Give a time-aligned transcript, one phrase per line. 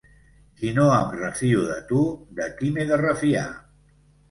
[0.61, 2.03] Si no em refio de tu,
[2.41, 3.47] de qui m'he de refiar?